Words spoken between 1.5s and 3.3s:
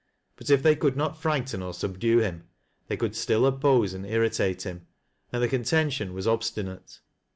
or subdue him, they could